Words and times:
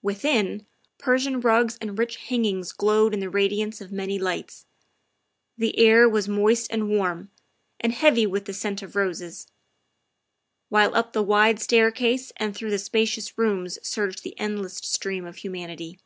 Within, 0.00 0.64
Persian 0.98 1.40
rugs 1.40 1.76
and 1.80 1.98
rich 1.98 2.14
hangings 2.14 2.70
glowed 2.70 3.12
in 3.12 3.18
the 3.18 3.28
radiance 3.28 3.80
of 3.80 3.90
many 3.90 4.16
lights; 4.16 4.64
the 5.58 5.76
air 5.76 6.08
was 6.08 6.28
moist 6.28 6.70
and 6.70 6.88
warm, 6.88 7.32
and 7.80 7.92
heavy 7.92 8.24
with 8.24 8.44
the 8.44 8.52
scent 8.54 8.80
of 8.82 8.94
roses; 8.94 9.48
while 10.68 10.94
up 10.94 11.12
the 11.14 11.20
wide 11.24 11.58
staircase 11.60 12.30
and 12.36 12.54
through 12.54 12.70
the 12.70 12.78
spacious 12.78 13.36
rooms 13.36 13.80
surged 13.82 14.22
the 14.22 14.38
endless 14.38 14.76
stream 14.76 15.24
of 15.26 15.38
humanity. 15.38 15.98